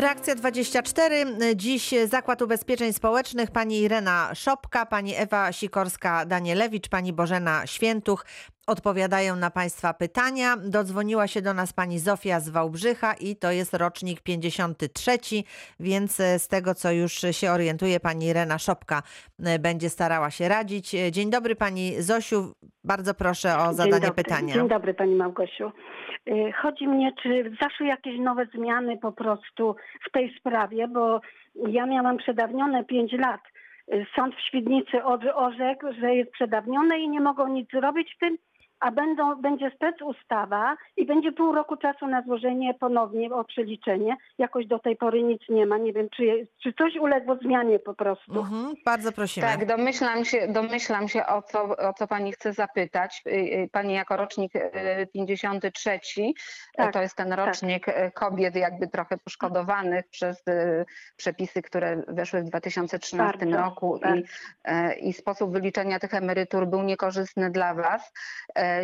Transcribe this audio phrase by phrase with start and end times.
[0.00, 1.26] Reakcja 24.
[1.56, 8.24] Dziś Zakład Ubezpieczeń Społecznych, pani Irena Szopka, pani Ewa Sikorska-Danielewicz, pani Bożena Świętuch
[8.68, 10.56] odpowiadają na Państwa pytania.
[10.56, 15.10] Dodzwoniła się do nas pani Zofia z Wałbrzycha i to jest rocznik 53,
[15.80, 19.02] więc e, z tego co już się orientuje, pani Irena Szopka
[19.44, 20.94] e, będzie starała się radzić.
[20.94, 22.52] E, Dzień dobry pani Zosiu,
[22.84, 24.24] bardzo proszę o zadanie Dzień dobry.
[24.24, 24.54] pytania.
[24.54, 25.72] Dzień dobry Pani Małgosiu.
[26.62, 29.76] Chodzi mnie, czy zaszły jakieś nowe zmiany po prostu
[30.08, 31.20] w tej sprawie, bo
[31.68, 33.40] ja miałam przedawnione 5 lat.
[34.16, 35.04] Sąd w Świdnicy
[35.34, 38.38] orzekł, że jest przedawnione i nie mogą nic zrobić w tym,
[38.80, 44.16] a będą, będzie spec ustawa i będzie pół roku czasu na złożenie ponownie o przeliczenie.
[44.38, 45.78] Jakoś do tej pory nic nie ma.
[45.78, 48.38] Nie wiem, czy, jest, czy coś uległo zmianie po prostu.
[48.38, 49.46] Mhm, bardzo prosimy.
[49.46, 53.22] Tak, domyślam się, domyślam się o, co, o co pani chce zapytać.
[53.26, 56.32] Y, y, Pani jako rocznik y, 53, y,
[56.76, 60.44] Tak, to jest ten rocznik y, kobiet jakby trochę poszkodowanych przez
[61.16, 64.16] przepisy, które weszły w 2013 Bardzo, roku tak.
[64.98, 68.12] i, i sposób wyliczenia tych emerytur był niekorzystny dla Was.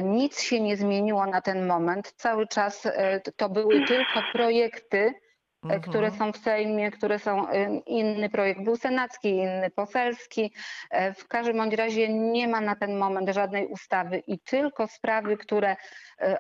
[0.03, 2.13] Nic się nie zmieniło na ten moment.
[2.17, 5.15] Cały czas e, to były tylko projekty,
[5.71, 6.19] e, które Mhm.
[6.33, 10.53] są w Sejmie, które są y, inny projekt był senacki, inny poselski.
[10.91, 15.37] E, W każdym bądź razie nie ma na ten moment żadnej ustawy i tylko sprawy,
[15.37, 15.77] które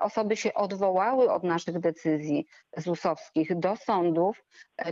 [0.00, 4.44] osoby się odwołały od naszych decyzji ZUS-owskich do sądów,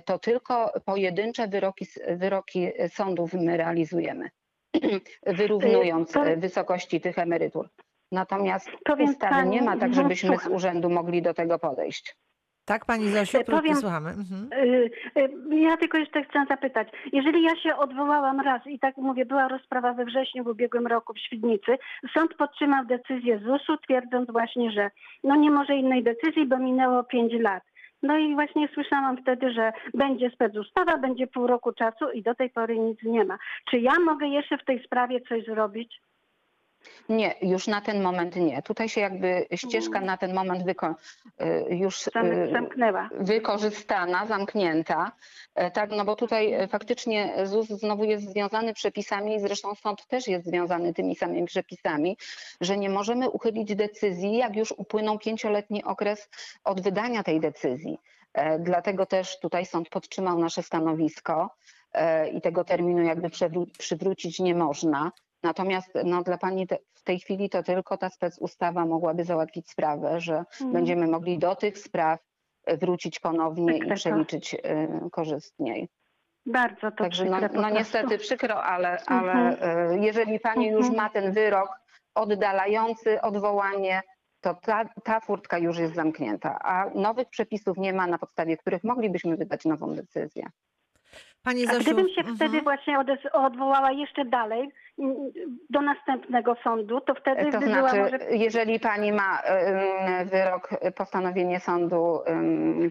[0.05, 1.87] to tylko pojedyncze wyroki,
[2.17, 4.31] wyroki sądów my realizujemy,
[5.27, 7.69] wyrównując to- wysokości tych emerytur.
[8.13, 12.17] Natomiast Powiem ustawy pani- nie ma, tak no, żebyśmy z urzędu mogli do tego podejść.
[12.65, 13.77] Tak, pani Zosiu, E, powiem...
[13.77, 14.11] słuchamy.
[14.11, 14.49] Mhm.
[14.53, 16.89] Y, y, Ja tylko jeszcze chcę zapytać.
[17.13, 21.15] Jeżeli ja się odwołałam raz i tak mówię, była rozprawa we wrześniu w ubiegłym roku
[21.15, 21.79] w Świdnicy,
[22.15, 24.91] sąd podtrzymał decyzję ZUS-u, twierdząc właśnie, że
[25.25, 27.63] no nie może innej decyzji, bo minęło 5 lat.
[28.03, 32.51] No i właśnie słyszałam wtedy, że będzie specustawa, będzie pół roku czasu i do tej
[32.51, 33.39] pory nic nie ma.
[33.71, 36.01] Czy ja mogę jeszcze w tej sprawie coś zrobić?
[37.09, 38.63] Nie, już na ten moment nie.
[38.63, 40.95] Tutaj się jakby ścieżka na ten moment wyko-
[41.71, 42.11] y, już y,
[42.53, 43.09] Zamknęła.
[43.21, 45.13] wykorzystana, zamknięta.
[45.55, 50.07] E, Tak, no bo tutaj e, faktycznie ZUS znowu jest związany przepisami i zresztą sąd
[50.07, 52.17] też jest związany tymi samymi przepisami,
[52.61, 56.29] że nie możemy uchylić decyzji, jak już upłynął pięcioletni okres
[56.65, 57.99] od wydania tej decyzji.
[58.35, 61.51] E, Dlatego też tutaj sąd podtrzymał nasze stanowisko
[62.33, 63.31] i tego terminu jakby
[63.79, 65.13] przywrócić nie można.
[65.43, 70.21] Natomiast no, dla pani te, w tej chwili to tylko ta specustawa mogłaby załatwić sprawę,
[70.21, 70.73] że Mhm.
[70.73, 72.21] będziemy mogli do tych spraw
[72.65, 75.89] e, wrócić ponownie Tak, i tak, przeliczyć e, korzystniej.
[76.47, 77.79] Bardzo to Także no, przykre no prostu.
[77.79, 79.91] niestety przykro, ale, ale Mhm.
[79.93, 80.97] e, jeżeli pani już Mhm.
[80.97, 81.69] ma ten wyrok
[82.15, 84.03] oddalający odwołanie,
[84.41, 88.85] to ta, ta furtka już jest zamknięta, a nowych przepisów nie ma, na podstawie których
[88.85, 90.47] moglibyśmy wydać nową decyzję.
[91.45, 92.37] Pani A Zosiu, gdybym się mhm.
[92.37, 94.69] wtedy właśnie odes- odwołała jeszcze dalej
[95.71, 98.19] do następnego sądu, to wtedy To by znaczy, była może...
[98.31, 99.39] jeżeli pani ma
[100.25, 102.21] wyrok, postanowienie sądu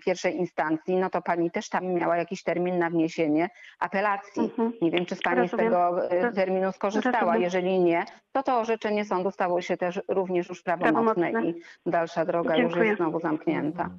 [0.06, 4.42] pierwszej instancji, no to pani też tam miała jakiś termin na wniesienie apelacji.
[4.44, 4.74] Mhm.
[4.82, 5.72] Nie wiem, czy z pani z Rozumiem.
[5.72, 7.20] tego e, terminu skorzystała.
[7.20, 7.42] rozumiem.
[7.42, 11.60] Jeżeli nie, to to orzeczenie sądu stało się też również już prawomocne Prawomocne.
[11.86, 12.86] i dalsza droga już Dziękuję.
[12.86, 13.90] jest znowu zamknięta.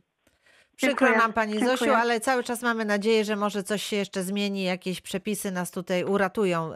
[0.76, 1.76] Przykro Dziękuję, nam Pani dziękuję.
[1.76, 5.70] Zosiu, ale cały czas mamy nadzieję, że może coś się jeszcze zmieni, jakieś przepisy nas
[5.70, 6.70] tutaj uratują.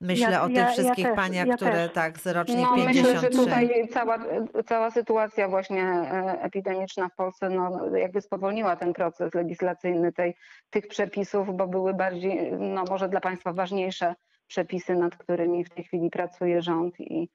[0.00, 1.92] Myślę Ja- o tych ja- ja wszystkich też, paniach, ja które też.
[1.92, 3.20] tak, z rocznik No, myślę, 53.
[3.20, 4.18] że tutaj cała,
[4.66, 10.34] cała sytuacja właśnie e, epidemiczna w Polsce no, jakby spowolniła ten proces legislacyjny tej,
[10.70, 14.14] tych przepisów, bo były bardziej, no może dla Państwa ważniejsze
[14.46, 17.28] przepisy, nad którymi w tej chwili pracuje rząd i,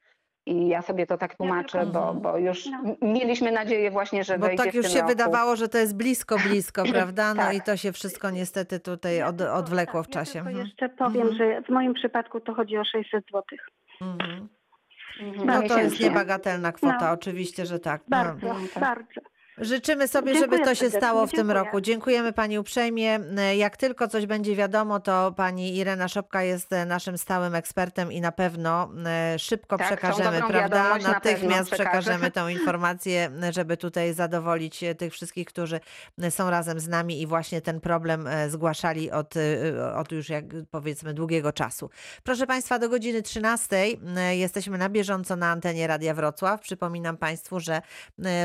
[0.45, 2.95] i ja sobie to tak tłumaczę, tylko- bo, bo już No.
[3.01, 5.09] mieliśmy nadzieję właśnie, że Bo wejdzie tak w już tym się roku.
[5.09, 7.33] wydawało, że to jest blisko, blisko, prawda?
[7.33, 7.55] No Tak.
[7.55, 10.39] i to się wszystko niestety tutaj od, odwlekło w czasie.
[10.39, 10.65] Ja tylko Mhm.
[10.67, 11.37] jeszcze powiem, Mhm.
[11.37, 13.43] że w moim przypadku to chodzi o 600 zł.
[14.01, 14.47] Mhm.
[15.21, 17.11] Mhm, No to jest niebagatelna kwota, No.
[17.11, 18.01] oczywiście, że tak.
[18.01, 18.17] No.
[18.17, 18.83] Bardzo, no tak.
[18.83, 19.21] bardzo.
[19.61, 21.81] Życzymy sobie, Dziękuję żeby to się stało w tym roku.
[21.81, 23.19] Dziękujemy Pani uprzejmie.
[23.57, 28.21] Jak tylko coś będzie wiadomo, to Pani Irena Szopka jest e, naszym stałym ekspertem i
[28.21, 30.97] na pewno e, szybko Tak, przekażemy, prawda?
[30.97, 31.99] na Natychmiast przekażę.
[31.99, 35.79] przekażemy tą informację, żeby tutaj zadowolić e, tych wszystkich, którzy
[36.29, 39.33] są razem z nami i właśnie ten problem zgłaszali od,
[39.95, 41.89] od już jak powiedzmy długiego czasu.
[42.23, 43.77] Proszę Państwa, do godziny 13
[44.17, 46.61] e, jesteśmy na bieżąco na antenie Radia Wrocław.
[46.61, 47.81] Przypominam Państwu, że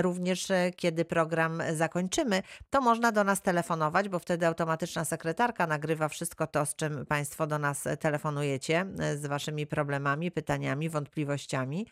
[0.03, 6.47] również kiedy program zakończymy, to można do nas telefonować, bo wtedy automatyczna sekretarka nagrywa wszystko
[6.47, 11.87] to, z czym Państwo do nas telefonujecie, e, z Waszymi problemami, pytaniami, wątpliwościami,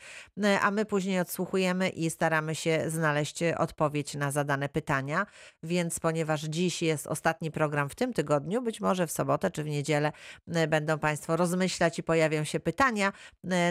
[0.44, 5.26] e, a my później odsłuchujemy i staramy się znaleźć odpowiedź na zadane pytania.
[5.62, 9.66] Więc ponieważ dziś jest ostatni program w tym tygodniu, być może w sobotę czy w
[9.66, 10.12] niedzielę
[10.49, 13.12] e, będą Państwo rozmyślać i pojawią się pytania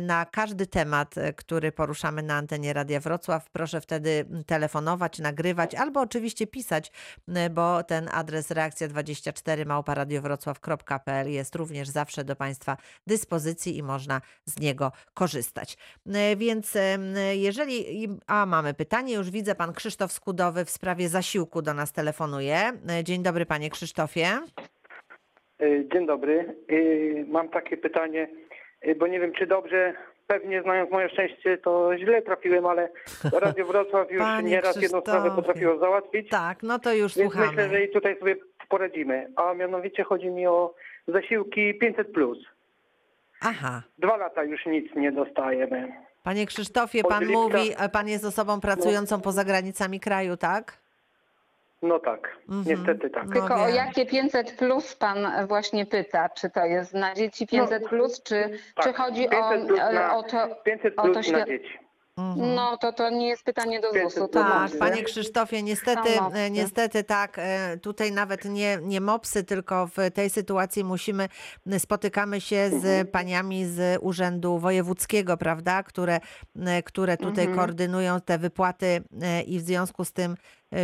[0.01, 3.49] na każdy temat, który poruszamy na antenie Radia Wrocław.
[3.51, 6.91] Proszę wtedy telefonować, nagrywać albo oczywiście pisać,
[7.35, 12.77] e, bo ten adres reakcja24 małparadiowrocław.pl jest również zawsze do Państwa
[13.07, 15.77] dyspozycji i można z niego korzystać.
[16.13, 16.77] E, Więc
[17.33, 18.07] jeżeli.
[18.27, 22.57] A mamy pytanie, już widzę, pan Krzysztof Skudowy w sprawie zasiłku do nas telefonuje.
[22.89, 24.27] E, Dzień dobry, panie Krzysztofie.
[25.93, 26.55] Dzień dobry.
[27.27, 28.27] Mam takie pytanie,
[28.99, 29.93] bo nie wiem czy dobrze,
[30.33, 32.89] pewnie znając moje szczęście, to źle trafiłem, ale
[33.33, 37.45] Radio Wrocław już Panie nieraz jedną sprawę potrafiło załatwić, Tak, no to już więc myślę,
[37.45, 37.83] że słuchamy.
[37.83, 38.35] i tutaj sobie
[38.69, 39.27] poradzimy.
[39.35, 40.74] A mianowicie chodzi mi o
[41.07, 42.03] zasiłki 500+.
[42.13, 42.38] Plus.
[43.41, 43.83] Aha.
[43.97, 45.94] Dwa lata już nic nie dostajemy.
[46.24, 50.82] Panie Krzysztofie, pan lipca- mówi, e, pan jest osobą pracującą poza granicami kraju, tak?
[51.83, 52.63] No tak, Mhm.
[52.68, 53.25] niestety tak.
[53.25, 56.30] No Tylko o jakie 500 plus pan właśnie pyta?
[56.30, 58.85] Czy to jest na dzieci 500 plus, czy, tak.
[58.85, 60.56] czy chodzi o, 500 plus na- o to?
[60.63, 61.80] 500 o to plus na dzieci.
[62.18, 62.56] Mhm.
[62.56, 64.27] No to to nie jest pytanie do 500 ZUS-u.
[64.27, 64.71] To plus.
[64.71, 70.12] Tak, panie Krzysztofie, niestety, e, niestety tak, e, tutaj nawet nie, nie mopsy, tylko w
[70.13, 71.27] tej sytuacji musimy,
[71.77, 72.81] spotykamy się Mhm.
[72.81, 76.19] z paniami z Urzędu Wojewódzkiego, prawda, które,
[76.65, 77.56] e, które tutaj Mhm.
[77.57, 80.36] koordynują te wypłaty e, i w związku z tym e,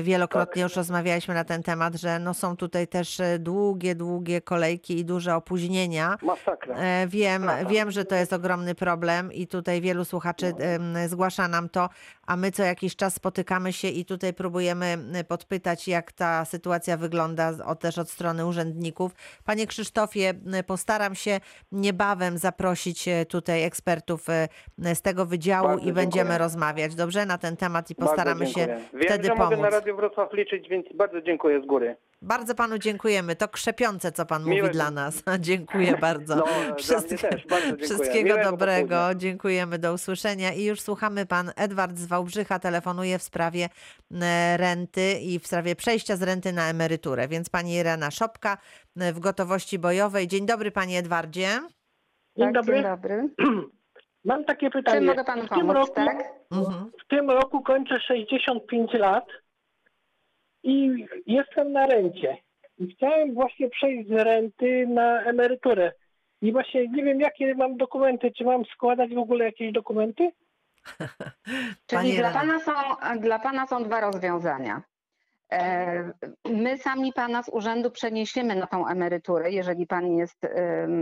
[0.04, 0.70] wielokrotnie Tak.
[0.70, 5.06] już rozmawialiśmy na ten temat, że no są tutaj też e, długie, długie kolejki i
[5.06, 6.18] duże opóźnienia.
[6.22, 6.76] Masakra.
[6.76, 11.70] E, Wiem, wiem, że to jest ogromny problem i tutaj wielu słuchaczy em, zgłasza nam
[11.70, 11.90] to,
[12.28, 14.98] a my co jakiś czas spotykamy się i tutaj próbujemy
[15.28, 19.12] podpytać, jak ta sytuacja wygląda o, też od strony urzędników.
[19.46, 20.34] Panie Krzysztofie,
[20.68, 21.40] postaram się
[21.72, 24.48] niebawem zaprosić e, tutaj ekspertów e,
[24.96, 26.38] z tego wydziału Bardzo i będziemy dziękuję.
[26.38, 28.68] rozmawiać, dobrze, na ten temat i postaramy się.
[28.68, 29.60] Wiem, wtedy pomóc.
[29.80, 31.96] Radio Wrocław liczyć, więc bardzo dziękuję z góry.
[32.22, 33.36] Bardzo panu dziękujemy.
[33.36, 35.24] To krzepiące, co pan mówi Miłego- dla nas.
[35.40, 36.36] Dziękuję bardzo.
[36.36, 36.46] No,
[37.20, 37.46] też.
[37.48, 37.86] Bardzo dziękuję.
[37.88, 38.88] Wszystkiego Miłego dobrego.
[38.90, 39.16] popołudnia.
[39.16, 39.80] Dziękujemy.
[39.80, 40.54] Do usłyszenia.
[40.54, 41.26] I już słuchamy.
[41.26, 43.70] Pan Edward z Wałbrzycha telefonuje w sprawie
[44.22, 47.28] e, renty i w sprawie przejścia z renty na emeryturę.
[47.28, 48.58] Więc pani Irena Szopka
[49.00, 50.28] e, w gotowości bojowej.
[50.28, 51.48] Dzień dobry, panie Edwardzie.
[52.38, 52.74] Dzień Tak, dobry.
[52.76, 53.30] Dzień dobry.
[54.26, 55.08] Mam takie pytanie.
[55.08, 56.18] mogę panu w tym pomóc, roku, tak?
[56.52, 56.92] Mhm.
[57.06, 59.26] w tym roku kończę 65 lat
[60.64, 62.38] i jestem na rencie.
[62.78, 65.92] I chciałem właśnie przejść z renty na emeryturę.
[66.42, 68.32] I właśnie nie wiem, jakie mam dokumenty.
[68.32, 70.32] Czy mam składać w ogóle jakieś dokumenty?
[71.88, 72.72] Czyli dla pana, są,
[73.20, 74.82] dla pana są dwa rozwiązania.
[75.52, 76.14] E,
[76.46, 80.48] My sami pana z urzędu przeniesiemy na tą emeryturę, jeżeli pan jest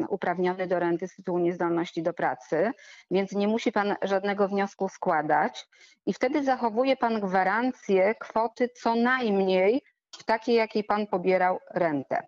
[0.09, 2.71] uprawniony do renty z tytułu niezdolności do pracy,
[3.11, 5.67] więc nie musi pan żadnego wniosku składać
[6.05, 9.81] i wtedy zachowuje pan gwarancję kwoty co najmniej
[10.19, 12.27] w takiej, jakiej pan pobierał rentę.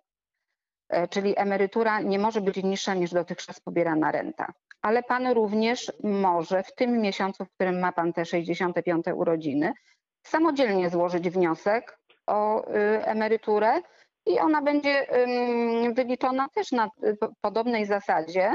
[0.88, 4.52] E, Czyli emerytura nie może być niższa niż dotychczas pobierana renta.
[4.82, 9.72] Ale pan również może w tym miesiącu, w którym ma pan te 65 urodziny,
[10.22, 11.99] samodzielnie złożyć wniosek
[12.30, 13.80] o y, emeryturę
[14.26, 15.06] i ona będzie
[15.94, 18.52] wyliczona też na y, po- podobnej zasadzie,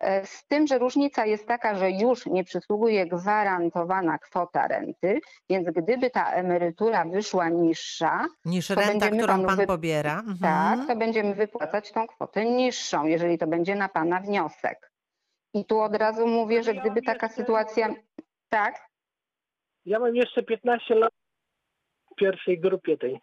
[0.00, 5.20] e, z tym, że różnica jest taka, że już nie przysługuje gwarantowana kwota renty,
[5.50, 10.18] więc gdyby ta emerytura wyszła niższa, Niż To renta, będziemy którą panu pan wy- pobiera.
[10.18, 10.38] Mhm.
[10.78, 14.90] tak, to będziemy wypłacać tą kwotę niższą, jeżeli to będzie na pana wniosek.
[15.54, 17.88] I tu od razu mówię, że gdyby taka sytuacja.
[18.48, 18.88] Tak,
[19.86, 21.12] Ja mam jeszcze 15 lat
[22.14, 23.20] w pierwszej grupie tej.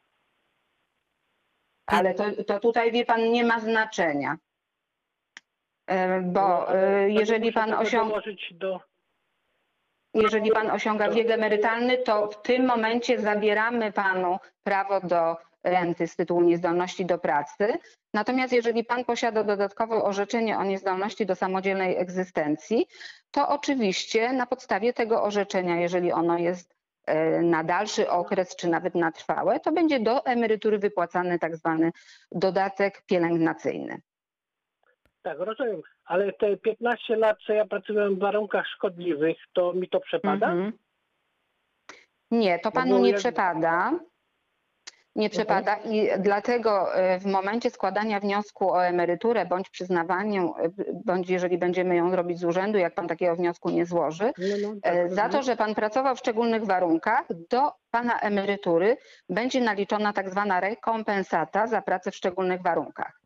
[1.86, 4.38] ale to, to tutaj wie pan nie ma znaczenia.
[5.88, 8.22] E, Bo No, e, wtedy jeżeli pan osiąga.
[10.14, 16.16] Jeżeli pan osiąga wiek emerytalny, to w tym momencie zabieramy panu prawo do renty z
[16.16, 17.74] tytułu niezdolności do pracy.
[18.14, 22.88] Natomiast jeżeli pan posiada dodatkowe orzeczenie o niezdolności do samodzielnej egzystencji,
[23.32, 26.81] to oczywiście na podstawie tego orzeczenia, jeżeli ono jest
[27.42, 31.92] na dalszy okres czy nawet na trwałe, to będzie do emerytury wypłacany tak zwany
[32.32, 34.02] dodatek pielęgnacyjny.
[35.22, 35.82] Tak, rozumiem.
[36.06, 40.48] Ale te 15 lat, co ja pracowałem w warunkach szkodliwych, to mi to przepada?
[40.52, 40.72] Mhm.
[42.32, 44.00] Nie, to No panu nie jak- przepada.
[45.16, 50.70] Nie przepada i dlatego e, w momencie składania wniosku o emeryturę bądź przyznawaniu, e,
[51.06, 54.76] bądź jeżeli będziemy ją robić z urzędu, jak pan takiego wniosku nie złoży, No, no,
[54.84, 55.30] e, tak, za no.
[55.30, 58.98] to, że pan pracował w szczególnych warunkach, do pana emerytury
[59.30, 63.22] będzie naliczona tak zwana rekompensata za pracę w szczególnych warunkach.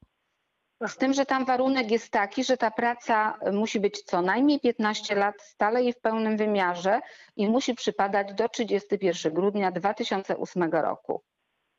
[0.87, 5.15] Z tym, że tam warunek jest taki, że ta praca musi być co najmniej 15
[5.15, 7.01] lat stale i w pełnym wymiarze
[7.35, 11.23] i musi przypadać do 31 grudnia 2008 roku.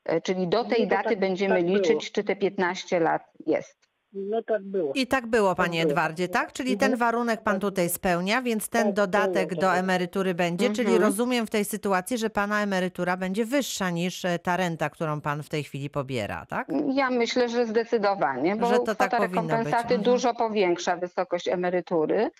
[0.06, 1.76] E, Czyli do No tej to daty tak- będziemy tak było.
[1.76, 3.86] liczyć, czy te 15 lat jest.
[4.12, 4.92] No tak było.
[4.94, 5.90] I tak było, panie było.
[5.92, 6.52] Edwardzie, tak?
[6.52, 6.90] Czyli Mhm.
[6.90, 9.78] ten warunek pan tutaj spełnia, więc ten Tak, dodatek było, do tak.
[9.78, 11.02] emerytury będzie, czyli Mhm.
[11.02, 15.42] rozumiem w tej sytuacji, że pana emerytura będzie wyższa niż e, ta renta, którą pan
[15.42, 16.68] w tej chwili pobiera, tak?
[16.94, 19.50] Ja myślę, że zdecydowanie, bo Że to tak kwota powinno być.
[19.50, 20.02] rekompensaty Mhm.
[20.02, 22.30] dużo powiększa wysokość emerytury.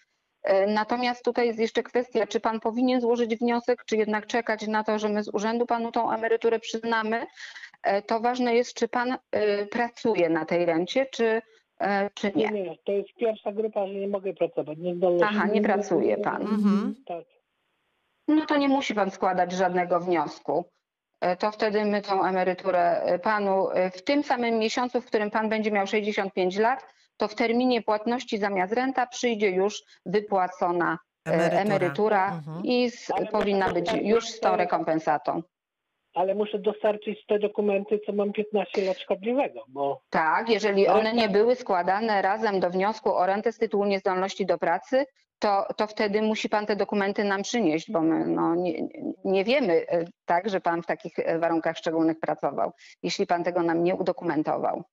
[0.69, 4.99] Natomiast tutaj jest jeszcze kwestia, czy pan powinien złożyć wniosek, czy jednak czekać na to,
[4.99, 7.27] że my z urzędu panu tą emeryturę przyznamy.
[7.83, 11.43] E, To ważne jest, czy pan e, pracuje na tej rencie, czy,
[11.81, 12.63] e, czy Nie, nie.
[12.63, 14.79] nie, to jest pierwsza grupa, że nie mogę pracować.
[14.79, 15.33] Niezdolność.
[15.37, 16.43] Aha, nie pracuje pan.
[16.43, 16.95] Mhm.
[17.07, 17.25] Tak.
[18.29, 20.65] No to nie musi pan składać żadnego wniosku.
[21.39, 25.87] To wtedy my tą emeryturę panu w tym samym miesiącu, w którym pan będzie miał
[25.87, 26.87] 65 lat,
[27.17, 31.61] to w terminie płatności zamiast renta przyjdzie już wypłacona e, Emerytura.
[31.63, 32.65] emerytura, Mhm.
[32.65, 35.43] i z, powinna być już z tą rekompensatą.
[36.15, 41.29] Ale muszę dostarczyć te dokumenty, co mam 15 lat szkodliwego, bo Tak, jeżeli one nie
[41.29, 45.05] były składane razem do wniosku o rentę z tytułu niezdolności do pracy,
[45.39, 48.89] to, to wtedy musi pan te dokumenty nam przynieść, bo my no, nie,
[49.25, 53.63] nie wiemy e, tak, że pan w takich e, warunkach szczególnych pracował, jeśli pan tego
[53.63, 54.85] nam nie udokumentował.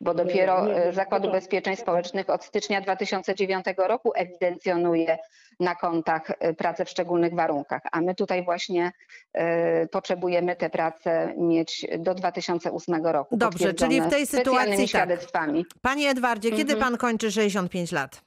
[0.00, 5.18] Bo dopiero nie, e, nie, Zakład to- Ubezpieczeń Społecznych od stycznia 2009 roku ewidencjonuje
[5.60, 8.92] na kontach e, pracę w szczególnych warunkach, a my tutaj właśnie
[9.32, 13.36] e, potrzebujemy te prace mieć do 2008 roku.
[13.36, 14.88] Dobrze, czyli w tej sytuacji specjalnymi tak.
[14.88, 15.66] świadectwami.
[15.82, 16.80] Panie Edwardzie, kiedy Mhm.
[16.80, 18.22] pan kończy 65 lat?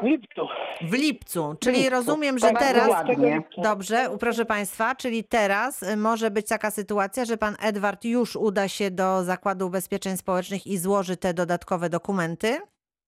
[0.00, 0.48] W lipcu.
[0.82, 1.90] W lipcu, czyli lipcu.
[1.90, 2.88] rozumiem, że bardzo teraz...
[2.88, 3.42] ładnie.
[3.58, 8.68] Dobrze, proszę Państwa, czyli teraz y, może być taka sytuacja, że Pan Edward już uda
[8.68, 12.58] się do Zakładu Ubezpieczeń Społecznych i złoży te dodatkowe dokumenty?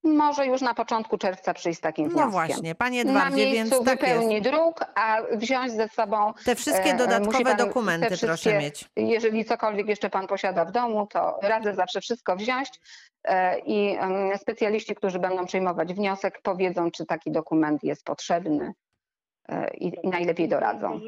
[0.03, 2.31] Może już na początku czerwca przyjść z takim No wnioskiem.
[2.31, 4.49] właśnie, Panie Na Edwardzie, miejscu więc tak wypełni jest.
[4.49, 8.85] druk, a wziąć ze sobą, Te wszystkie e, musi dodatkowe pan dokumenty proszę wszystkie- mieć.
[8.95, 12.69] jeżeli cokolwiek jeszcze pan posiada w domu, to radzę zawsze wszystko wziąć
[13.65, 18.73] i em, specjaliści, którzy będą przyjmować wniosek, powiedzą, czy taki dokument jest potrzebny
[19.49, 20.99] e, i, najlepiej doradzą.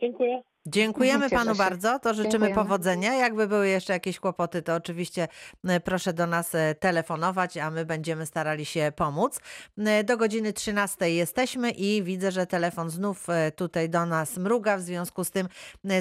[0.00, 0.42] Dziękuję.
[0.66, 1.58] Dziękujemy Cieszę Panu się.
[1.58, 2.54] bardzo, to życzymy Dziękujemy.
[2.54, 3.14] powodzenia.
[3.14, 5.28] Jakby były jeszcze jakieś kłopoty, to oczywiście
[5.64, 9.40] e, proszę do nas e, telefonować, a my będziemy starali się pomóc.
[9.78, 13.26] E, Do godziny 13 jesteśmy i widzę, że telefon znów
[13.56, 15.48] tutaj do nas mruga, w związku z tym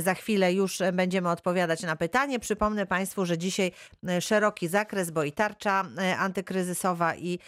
[0.01, 2.39] za chwilę już będziemy odpowiadać na pytanie.
[2.39, 3.71] Przypomnę Państwu, że dzisiaj
[4.19, 5.85] szeroki zakres, bo i tarcza
[6.17, 7.39] antykryzysowa i,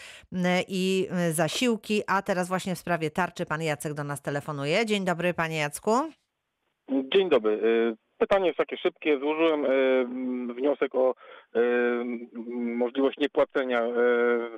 [0.67, 4.85] i zasiłki, a teraz właśnie w sprawie tarczy pan Jacek do nas telefonuje.
[4.85, 6.20] Dzień dobry Panie Jacku.
[6.91, 7.51] Dzień dobry.
[7.51, 9.19] Y, Pytanie jest takie szybkie.
[9.19, 11.15] Złożyłem y, wniosek o
[12.81, 13.89] możliwość niepłacenia y,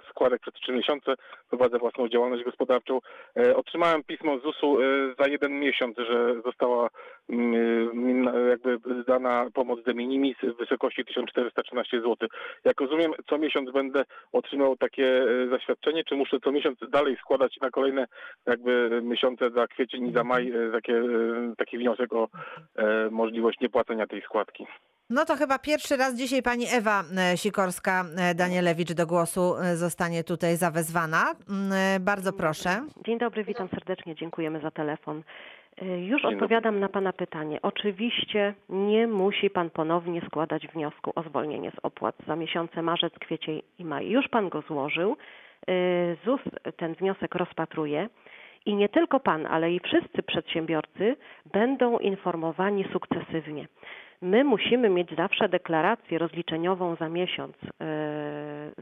[0.09, 1.13] składek przez trzy miesiące.
[1.49, 2.99] Prowadzę własną działalność gospodarczą.
[3.39, 6.89] Y, Otrzymałem pismo z ZUS-u y, za jeden miesiąc, że została
[7.29, 12.29] mm, jakby dana pomoc de minimis w wysokości 1413 zł.
[12.65, 17.69] Jak rozumiem, co miesiąc będę otrzymał takie zaświadczenie, czy muszę co miesiąc dalej składać na
[17.69, 18.05] kolejne
[18.45, 21.03] jakby miesiące za kwiecień i za maj takie,
[21.57, 22.27] taki wniosek o
[22.75, 24.65] e, możliwość niepłacenia tej składki.
[25.09, 30.55] No to chyba pierwszy raz dzisiaj pani Ewa e, Sikorska-Danielewicz do głosu e, zostanie tutaj
[30.57, 31.23] zawezwana.
[31.49, 32.69] Mm, e, Bardzo proszę.
[33.05, 35.23] Dzień dobry, witam serdecznie, dziękujemy za telefon.
[35.97, 37.59] Już odpowiadam na Pana pytanie.
[37.61, 43.61] Oczywiście nie musi Pan ponownie składać wniosku o zwolnienie z opłat za miesiące marzec, kwiecień
[43.79, 44.09] i maj.
[44.09, 45.17] Już Pan go złożył.
[46.25, 46.41] ZUS
[46.77, 48.09] ten wniosek rozpatruje.
[48.65, 51.15] I nie tylko Pan, ale i wszyscy przedsiębiorcy
[51.53, 53.67] będą informowani sukcesywnie.
[54.23, 57.67] My musimy mieć zawsze deklarację rozliczeniową za miesiąc, e,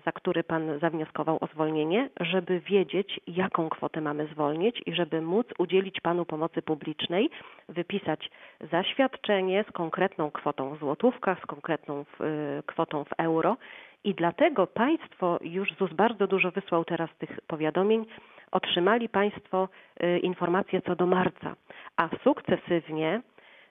[0.05, 5.48] za który Pan zawnioskował o zwolnienie, żeby wiedzieć, jaką kwotę mamy zwolnić i żeby móc
[5.57, 7.29] udzielić Panu pomocy publicznej,
[7.69, 8.31] wypisać
[8.71, 12.03] zaświadczenie z konkretną kwotą w złotówkach, z konkretną e,
[12.65, 13.57] kwotą w euro.
[14.03, 18.05] I dlatego Państwo, już ZUS bardzo dużo wysłał teraz tych powiadomień,
[18.51, 19.69] otrzymali Państwo
[20.00, 21.55] e, informacje co do marca,
[21.98, 23.21] a sukcesywnie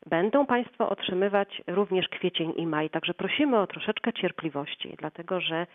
[0.06, 5.66] Będą Państwo otrzymywać również kwiecień i maj, także prosimy o troszeczkę cierpliwości, dlatego że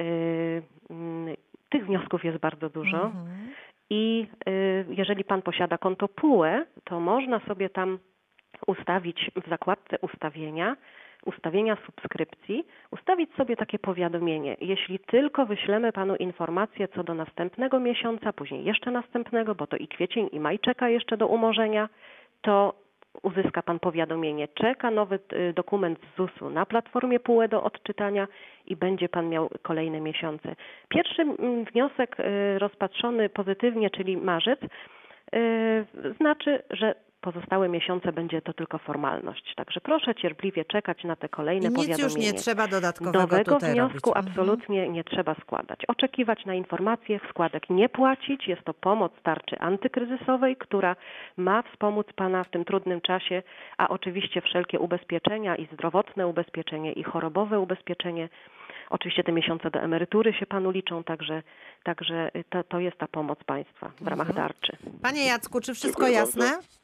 [0.00, 1.36] y, mm,
[1.68, 3.50] tych wniosków jest bardzo dużo Mhm.
[3.90, 7.98] i y, jeżeli Pan posiada konto PUE, to można sobie tam
[8.66, 10.76] ustawić w zakładce ustawienia,
[11.26, 14.56] ustawienia subskrypcji, ustawić sobie takie powiadomienie.
[14.60, 19.88] Jeśli tylko wyślemy Panu informację co do następnego miesiąca, później jeszcze następnego, bo to i
[19.88, 21.88] kwiecień, i maj czeka jeszcze do umorzenia,
[22.42, 22.74] to
[23.22, 24.48] uzyska Pan powiadomienie.
[24.48, 28.28] Czeka nowy y, dokument z ZUS-u na platformie PUE do odczytania
[28.66, 30.56] i będzie Pan miał kolejne miesiące.
[30.88, 35.86] Pierwszy mm, wniosek y, rozpatrzony pozytywnie, czyli marzec, y,
[36.16, 39.54] znaczy, że pozostałe miesiące będzie to tylko formalność.
[39.56, 42.04] Także proszę cierpliwie czekać na te kolejne I nic powiadomienia.
[42.04, 44.16] już nie trzeba dodatkowego Nowego tutaj wniosku robić.
[44.16, 44.26] Mhm.
[44.28, 45.80] absolutnie nie trzeba składać.
[45.88, 48.48] Oczekiwać na informacje, składek nie płacić.
[48.48, 50.96] Jest to pomoc tarczy antykryzysowej, która
[51.36, 53.42] ma wspomóc Pana w tym trudnym czasie,
[53.78, 58.28] a oczywiście wszelkie ubezpieczenia i zdrowotne ubezpieczenie i chorobowe ubezpieczenie.
[58.90, 61.42] Oczywiście te miesiące do emerytury się Panu liczą, także,
[61.84, 64.48] także to, to jest ta pomoc państwa w ramach Mhm.
[64.48, 64.76] tarczy.
[65.02, 66.79] Panie Jacku, czy wszystko Dziękuję jasne?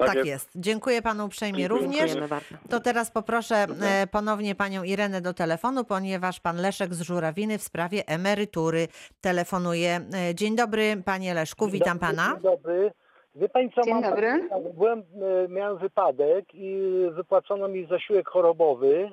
[0.00, 0.28] Tak, Tak jest.
[0.28, 0.50] jest.
[0.56, 2.14] Dziękuję panu uprzejmie również.
[2.16, 2.54] Bardzo.
[2.70, 7.62] To teraz poproszę e, ponownie panią Irenę do telefonu, ponieważ pan Leszek z Żurawiny w
[7.62, 8.88] sprawie emerytury
[9.20, 10.00] telefonuje.
[10.30, 12.32] E, Dzień dobry, panie Leszku, witam Dzień dobry, pana.
[12.34, 12.92] Dzień dobry.
[13.34, 14.26] Wie pani co, Dzień mam dobry.
[14.26, 14.70] takie pytanie.
[14.74, 14.98] Byłem,
[15.44, 16.80] e, miałem wypadek i
[17.12, 19.10] wypłacono mi zasiłek chorobowy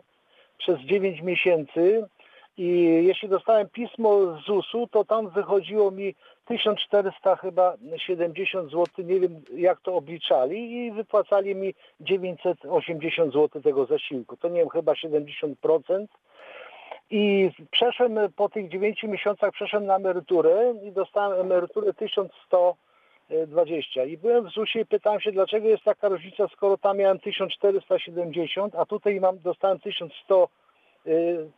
[0.57, 2.05] przez 9 miesięcy
[2.57, 2.67] i
[3.07, 6.15] jeśli dostałem pismo z ZUS-u, to tam wychodziło mi
[6.47, 13.85] 1400 chyba 70 zł, nie wiem jak to obliczali i wypłacali mi 980 zł tego
[13.85, 14.37] zasiłku.
[14.37, 16.05] To nie wiem, chyba 70%.
[17.09, 24.05] I przeszłem po tych 9 miesiącach przeszłem na emeryturę i dostałem emeryturę 1120.
[24.05, 28.75] I byłem w ZUS-ie i pytałem się, dlaczego jest taka różnica, skoro tam miałem 1470,
[28.75, 30.47] a tutaj mam, dostałem 1100 y,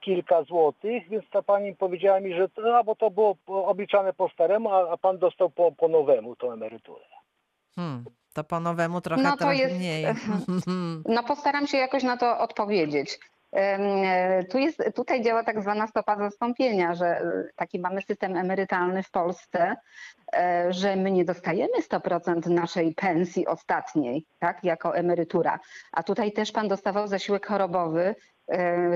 [0.01, 4.29] kilka złotych, więc ta pani powiedziała mi, że to, a, bo to było obliczane po
[4.29, 7.05] staremu, a, a pan dostał po, po nowemu tą emeryturę.
[7.75, 10.05] Hmm, to po nowemu trochę, No to jest- mniej.
[11.15, 13.19] No postaram się jakoś na to odpowiedzieć.
[13.53, 19.03] E, Tu jest, tutaj działa tak zwana stopa zastąpienia, że e, taki mamy system emerytalny
[19.03, 19.75] w Polsce,
[20.33, 25.59] e, że my nie dostajemy 100% naszej pensji ostatniej, tak, jako emerytura.
[25.91, 28.15] A tutaj też pan dostawał zasiłek chorobowy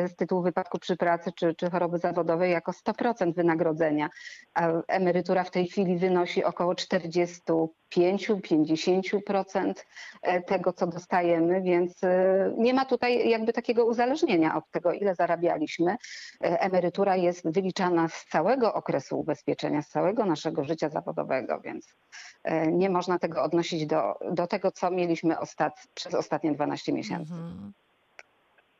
[0.07, 4.09] z tytułu wypadku przy pracy czy, czy choroby zawodowej jako 100% wynagrodzenia.
[4.53, 9.73] A emerytura w tej chwili wynosi około 45-50%
[10.21, 15.15] e, tego, co dostajemy, więc e, nie ma tutaj jakby takiego uzależnienia od tego, ile
[15.15, 15.91] zarabialiśmy.
[15.91, 15.97] E,
[16.61, 21.95] Emerytura jest wyliczana z całego okresu ubezpieczenia, z całego naszego życia zawodowego, więc
[22.43, 27.33] e, nie można tego odnosić do, do tego, co mieliśmy ostat, przez ostatnie 12 miesięcy.
[27.33, 27.73] Mhm.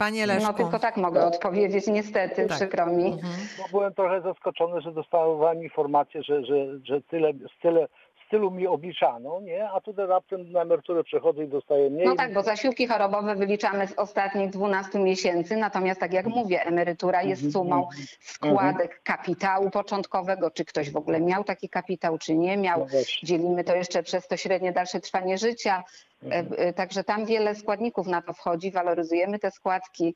[0.04, 0.48] Panie Leszku.
[0.48, 2.58] No tylko tak mogę odpowiedzieć, niestety, Tak.
[2.58, 3.06] przykro mi.
[3.06, 3.34] Mhm.
[3.58, 7.88] Bo byłem trochę zaskoczony, że dostałem informację, że, że, że tyle, z tyle,
[8.34, 9.70] tylu mi obliczano, nie?
[9.70, 12.08] A tutaj raptem na emeryturę przechodzę i dostaję mniej.
[12.08, 17.24] No tak, bo zasiłki chorobowe wyliczamy z ostatnich 12 miesięcy, natomiast tak jak mówię, emerytura
[17.24, 17.88] jest sumą
[18.22, 22.80] składek kapitału początkowego, czy ktoś w ogóle miał taki kapitał, czy nie No miał.
[22.80, 23.28] właśnie.
[23.28, 25.84] Dzielimy to jeszcze przez to średnie dalsze trwanie życia.
[26.32, 30.16] E, e, Także tam wiele składników na to wchodzi, waloryzujemy te składki.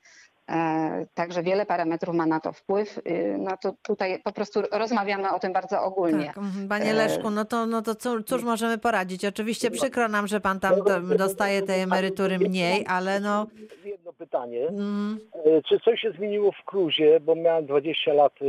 [0.50, 2.98] E, Także wiele parametrów ma na to wpływ.
[2.98, 6.26] Y, No to tutaj po prostu rozmawiamy o tym bardzo ogólnie.
[6.26, 6.40] Tak.
[6.70, 9.26] Panie Leszku, no to, no to cóż, cóż możemy poradzić?
[9.26, 13.48] Oczywiście przykro nam, że pan tam do, dostaje tej emerytury mniej, ale no...
[13.86, 14.68] Jedno pytanie.
[14.68, 18.46] Mm, E, Czy coś się zmieniło w cruzie, bo miałem 20 lat e,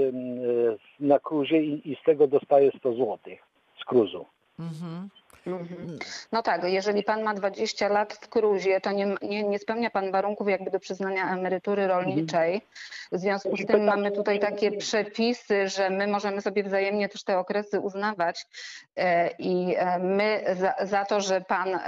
[1.01, 3.19] na cruzie i, i z tego dostaję 100 zł
[3.81, 4.27] z cruzu.
[4.59, 5.09] mhm.
[5.49, 5.99] Mhm.
[6.33, 10.13] No tak, jeżeli pan ma 20 lat w cruzie, to nie, nie, nie spełnia pan
[10.13, 12.63] warunków jakby do przyznania emerytury rolniczej.
[13.13, 17.39] W związku z tym mamy tutaj takie przepisy, że my możemy sobie wzajemnie też te
[17.39, 18.47] okresy uznawać
[18.97, 21.79] e, i e, my za, za to, że pan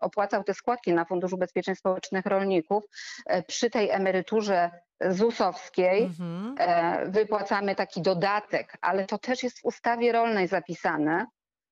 [0.00, 2.84] opłacał te składki na Fundusz Ubezpieczeń Społecznych Rolników,
[3.26, 6.56] e, przy tej emeryturze ZUS-owskiej Mhm.
[7.10, 11.26] wypłacamy taki dodatek, ale to też jest w ustawie rolnej zapisane,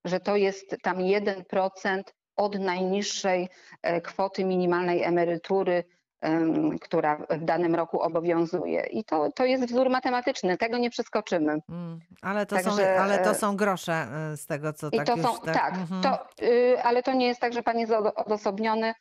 [0.05, 2.03] że to jest tam 1%
[2.37, 3.49] od najniższej
[3.83, 5.85] e, kwoty minimalnej emerytury,
[6.21, 8.87] em, która w danym roku obowiązuje.
[8.87, 11.59] I to, to jest wzór matematyczny, tego nie przeskoczymy.
[11.69, 14.97] Mm, Ale to, są, Także, ale to e, są grosze y, z tego, co I
[14.97, 16.03] tak to są, tak, mhm.
[16.03, 18.95] to, y, ale to nie jest tak, że pan jest odo- odosobniony.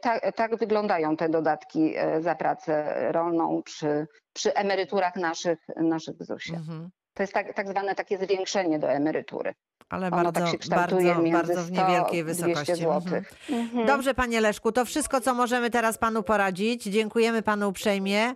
[0.00, 6.58] Tak, tak wyglądają te dodatki za pracę rolną przy, przy emeryturach naszych, naszych w ZUS-ie.
[6.58, 6.90] Mhm.
[7.14, 9.54] To jest tak, tak zwane takie zwiększenie do emerytury.
[9.88, 10.96] Ale Ono bardzo, tak się bardzo,
[11.32, 12.84] bardzo w 100 niewielkiej 200 wysokości.
[12.84, 13.00] Mhm.
[13.02, 13.32] złotych.
[13.50, 13.86] Mhm.
[13.86, 16.84] Dobrze, panie Leszku, to wszystko, co możemy teraz panu poradzić.
[16.84, 18.34] Dziękujemy panu uprzejmie.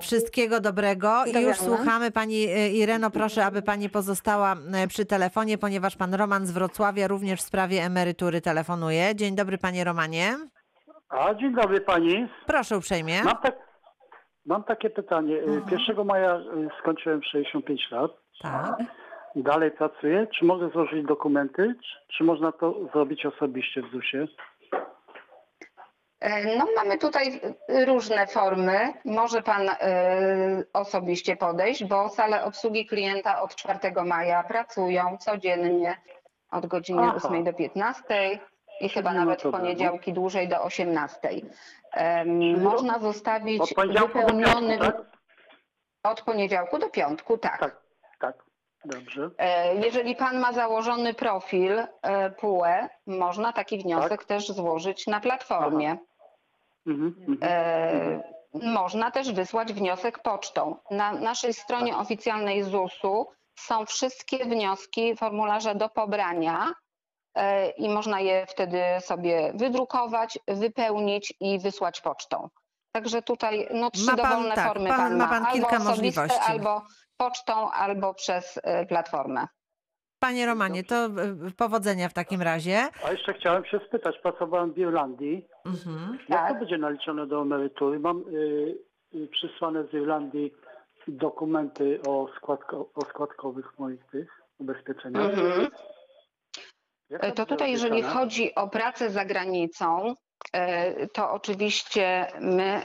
[0.00, 3.10] Wszystkiego dobrego i już słuchamy pani y, Ireno.
[3.10, 7.82] Proszę, aby pani pozostała y, przy telefonie, ponieważ pan Roman z Wrocławia również w sprawie
[7.82, 9.14] emerytury telefonuje.
[9.14, 10.36] Dzień dobry, panie Romanie.
[11.08, 12.28] A dzień dobry pani.
[12.46, 13.22] Proszę uprzejmie.
[13.24, 13.56] Mam, tak,
[14.46, 15.36] mam takie pytanie.
[15.36, 18.10] Y, 1 maja y, skończyłem 65 lat.
[18.42, 18.76] Tak.
[19.36, 20.26] Dalej pracuję.
[20.38, 21.74] Czy mogę złożyć dokumenty?
[21.82, 24.26] Czy, czy można to zrobić osobiście w ZUS-ie?
[26.20, 28.78] E, No, mamy tutaj e, różne formy.
[29.04, 35.96] Może Pan e, osobiście podejść, bo sale obsługi klienta od 4 maja pracują codziennie
[36.50, 37.14] od godziny Aha.
[37.24, 38.38] 8 do 15
[38.80, 41.18] i chyba nawet w poniedziałki dłużej do 18.
[41.92, 46.12] Em, Można zostawić poniedziałku do wypełniony piątku, tak?
[46.12, 47.60] od poniedziałku do piątku, tak.
[47.60, 47.80] Tak,
[48.20, 48.44] tak.
[48.84, 49.30] Dobrze.
[49.38, 54.24] E, Jeżeli pan ma założony profil e, PUE, można taki wniosek Tak.
[54.24, 55.96] też złożyć na platformie.
[56.86, 57.38] Mhm, mhm.
[57.42, 60.76] E, Można też wysłać wniosek pocztą.
[60.90, 66.72] Na naszej stronie oficjalnej ZUS-u są wszystkie wnioski, formularze do pobrania e,
[67.76, 72.48] i można je wtedy sobie wydrukować, wypełnić i wysłać pocztą.
[72.92, 75.30] Także tutaj no, trzy Ma pan- dowolne tak, formy pan- pan, ma ma.
[75.30, 76.50] pan albo kilka osobiste, możliwości.
[76.52, 76.82] albo
[77.16, 79.46] pocztą, albo przez e, platformę.
[80.18, 81.10] Panie Romanie, to y,
[81.56, 82.88] powodzenia w takim razie.
[83.06, 84.18] A jeszcze chciałem się spytać.
[84.22, 85.46] Pracowałem w Irlandii.
[85.66, 86.18] Mhm.
[86.28, 86.52] Jak Tak.
[86.52, 87.98] to będzie naliczone do emerytury?
[88.00, 88.78] Mam y,
[89.14, 90.52] y, przysłane z Irlandii
[91.08, 95.22] dokumenty o, składko, o składkowych moich tych ubezpieczeniach.
[95.30, 95.68] Mhm.
[97.10, 100.14] Jak To tutaj, jeżeli chodzi o pracę za granicą, e,
[101.12, 102.82] to oczywiście my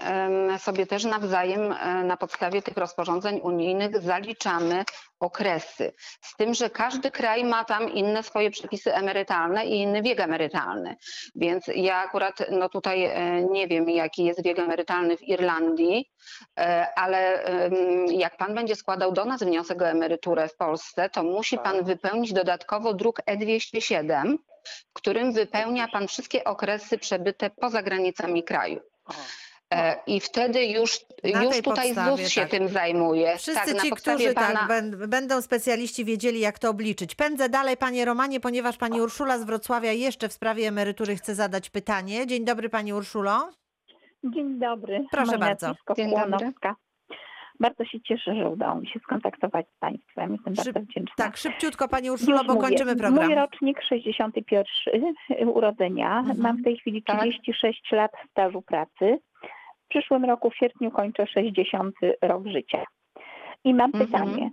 [0.58, 4.86] sobie też nawzajem e, na podstawie tych rozporządzeń unijnych zaliczamy
[5.20, 5.94] okresy.
[6.22, 10.96] Z tym, że każdy kraj ma tam inne swoje przepisy emerytalne i inny wiek emerytalny.
[11.36, 16.12] Więc ja akurat no tutaj e, nie wiem, jaki jest wiek emerytalny w Irlandii,
[16.60, 17.44] e, ale
[18.08, 22.34] jak pan będzie składał do nas wniosek o emeryturę w Polsce, to musi pan wypełnić
[22.34, 24.36] dodatkowo druk E207,
[24.90, 28.80] w którym wypełnia pan wszystkie okresy przebyte poza granicami kraju.
[29.74, 32.50] E, I wtedy już, Na już tutaj ZUS się tak.
[32.50, 33.38] tym zajmuje.
[33.38, 34.68] Wszyscy tak, ci, którzy pana...
[34.68, 37.16] tak, będą specjaliści wiedzieli, jak to obliczyć.
[37.16, 41.70] Pędzę dalej, panie Romanie, ponieważ pani Urszula z Wrocławia jeszcze w sprawie emerytury chce zadać
[41.70, 42.28] pytanie.
[42.28, 43.52] Dzień dobry, pani Urszulo.
[44.24, 45.06] Dzień dobry.
[45.12, 45.76] Proszę Moje bardzo.
[45.96, 46.54] Dzień dobry.
[47.60, 50.32] Bardzo się cieszę, że udało mi się skontaktować z Państwem.
[50.32, 51.14] Jestem Szyb- bardzo wdzięczna.
[51.26, 52.68] Tak, szybciutko, pani Urszulo, Już bo mówię.
[52.68, 53.26] kończymy program.
[53.26, 54.66] Mój rocznik 61
[55.58, 56.18] urodzenia.
[56.20, 56.38] Mhm.
[56.40, 57.20] Mam w tej chwili Tak.
[57.20, 59.20] 36 lat stażu pracy.
[59.86, 62.84] W przyszłym roku w sierpniu kończę 60 rok życia.
[63.64, 64.06] I mam Mhm.
[64.06, 64.50] pytanie.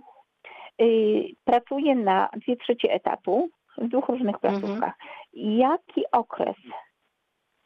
[0.81, 4.61] Y, Pracuję na dwie trzecie etatu w dwóch różnych Mhm.
[4.61, 4.93] placówkach.
[5.33, 6.55] Jaki okres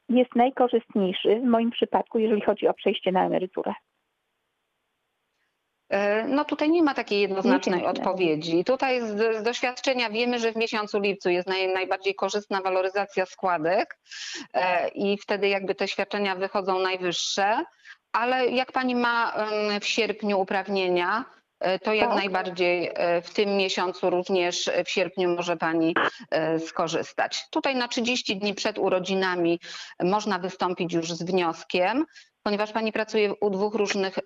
[0.09, 3.73] jest najkorzystniejszy w moim przypadku, jeżeli chodzi o przejście na emeryturę?
[5.89, 8.63] E, No tutaj nie ma takiej jednoznacznej Nie, odpowiedzi.
[8.63, 13.97] Tutaj z, z doświadczenia wiemy, że w miesiącu lipcu jest naj, najbardziej korzystna waloryzacja składek
[14.53, 17.63] e, i wtedy jakby te świadczenia wychodzą najwyższe,
[18.11, 19.33] ale jak pani ma
[19.81, 21.25] w sierpniu uprawnienia,
[21.59, 22.17] e, to jak Tak.
[22.17, 25.95] najbardziej e, w tym miesiącu również w sierpniu może pani
[26.67, 27.49] skorzystać.
[27.51, 29.59] Tutaj na 30 dni przed urodzinami
[30.03, 32.05] można wystąpić już z wnioskiem.
[32.47, 34.19] Ponieważ pani pracuje u dwóch różnych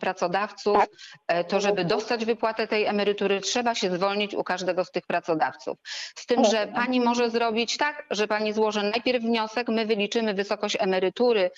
[0.00, 0.88] pracodawców, Tak.
[1.28, 5.78] e, to żeby dostać wypłatę tej emerytury, trzeba się zwolnić u każdego z tych pracodawców.
[6.16, 10.76] Z tym, że pani może zrobić tak, że pani złoży najpierw wniosek, my wyliczymy wysokość
[10.80, 11.50] emerytury,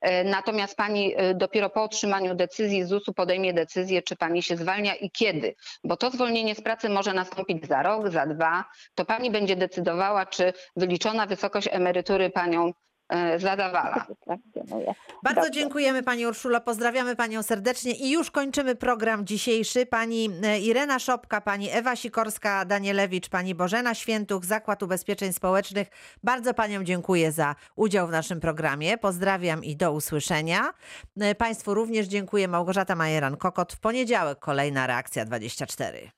[0.00, 4.94] e, natomiast pani e, dopiero po otrzymaniu decyzji ZUS-u podejmie decyzję, czy pani się zwalnia
[4.94, 5.54] i kiedy.
[5.84, 8.64] Bo to zwolnienie z pracy może nastąpić za rok, za dwa.
[8.94, 12.72] To pani będzie decydowała, czy wyliczona wysokość emerytury panią
[13.08, 13.94] e, zadawala.
[14.08, 14.94] Satysfakcjonuje.
[15.22, 15.60] Bardzo Dobrze.
[15.60, 19.86] dziękujemy pani Urszulo, pozdrawiamy panią serdecznie i już kończymy program dzisiejszy.
[19.86, 25.88] Pani e, Irena Szopka, pani Ewa Sikorska, Danielewicz, pani Bożena Świętuch, Zakład Ubezpieczeń Społecznych.
[26.22, 28.98] Bardzo paniom dziękuję za udział w naszym programie.
[28.98, 30.72] Pozdrawiam i do usłyszenia.
[31.20, 32.48] E, Państwu również dziękuję.
[32.48, 33.72] Małgorzata Majeran-Kokot.
[33.72, 36.15] W poniedziałek kolejna reakcja 24.